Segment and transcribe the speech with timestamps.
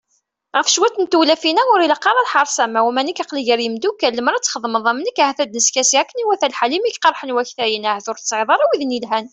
[0.57, 4.13] Ɣef cwiṭ n tewlafin-a, ur ilaq ara lḥerṣ am wa, uma nekk aql-i gar yimeddukal,
[4.17, 8.09] lemmer ad d-txedmeḍ am nekk, ahat ad neskasi akken iwata lḥal, imi k-qerḥen waktayen ahat
[8.11, 9.27] ur tesɛiḍ ara widen yelhan?